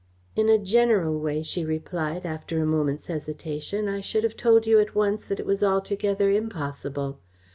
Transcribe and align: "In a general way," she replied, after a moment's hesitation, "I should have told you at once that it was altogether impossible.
"In 0.35 0.49
a 0.49 0.57
general 0.57 1.19
way," 1.19 1.43
she 1.43 1.63
replied, 1.63 2.25
after 2.25 2.59
a 2.59 2.65
moment's 2.65 3.05
hesitation, 3.05 3.87
"I 3.87 4.01
should 4.01 4.23
have 4.23 4.35
told 4.35 4.65
you 4.65 4.79
at 4.79 4.95
once 4.95 5.25
that 5.25 5.39
it 5.39 5.45
was 5.45 5.61
altogether 5.61 6.31
impossible. 6.31 7.19